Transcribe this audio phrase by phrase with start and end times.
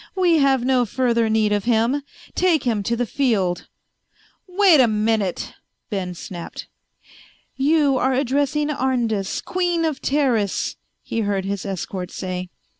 [0.15, 2.01] "We have no further need of him.
[2.33, 3.67] Take him to the field."
[4.47, 5.53] "Wait a minute,"
[5.91, 6.67] Ben snapped.
[7.55, 12.49] "You are addressing Arndis, Queen of Teris," he heard his escort say.